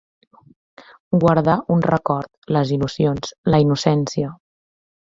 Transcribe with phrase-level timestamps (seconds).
[1.25, 4.35] Guardar un record, les il·lusions, la innocència.